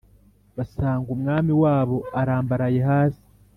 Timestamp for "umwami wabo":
1.15-1.97